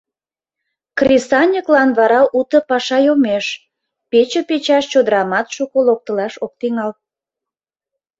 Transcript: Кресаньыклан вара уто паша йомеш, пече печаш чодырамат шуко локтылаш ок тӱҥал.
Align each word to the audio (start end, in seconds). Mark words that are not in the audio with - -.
Кресаньыклан 0.97 1.89
вара 1.99 2.21
уто 2.39 2.57
паша 2.69 2.97
йомеш, 3.05 3.45
пече 4.11 4.41
печаш 4.49 4.85
чодырамат 4.91 5.47
шуко 5.55 5.77
локтылаш 5.87 6.33
ок 6.45 6.51
тӱҥал. 6.59 6.91